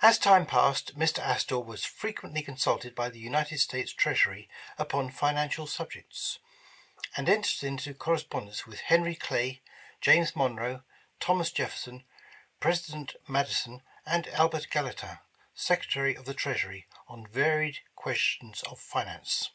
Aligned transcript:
As 0.00 0.18
time 0.18 0.46
passed, 0.46 0.96
Mr. 0.98 1.18
Astor 1.18 1.60
was 1.60 1.84
frequently 1.84 2.40
consulted 2.40 2.94
by 2.94 3.10
the 3.10 3.18
United 3.18 3.58
States 3.58 3.92
Treasury 3.92 4.48
upon 4.78 5.10
financial 5.10 5.66
subjects; 5.66 6.38
and 7.18 7.28
entered 7.28 7.62
into 7.62 7.92
correspondence 7.92 8.64
with 8.66 8.80
Hen'ry 8.80 9.14
Clay, 9.14 9.60
James 10.00 10.34
Monroe, 10.34 10.84
Thomas 11.20 11.52
Jefferson, 11.52 12.04
President 12.60 13.14
Madison, 13.28 13.82
and 14.06 14.26
Albert 14.28 14.68
Gallatin, 14.70 15.18
Secretary 15.54 16.14
of 16.16 16.24
the 16.24 16.32
Treasury, 16.32 16.88
on 17.06 17.26
varied 17.26 17.80
questions 17.94 18.62
of 18.62 18.80
finance. 18.80 19.50